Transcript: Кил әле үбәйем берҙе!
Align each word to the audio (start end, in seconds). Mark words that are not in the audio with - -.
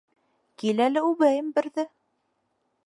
Кил 0.63 0.81
әле 0.85 1.03
үбәйем 1.11 1.53
берҙе! 1.59 1.87